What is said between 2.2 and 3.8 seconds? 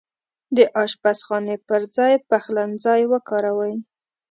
پخلنځای وکاروئ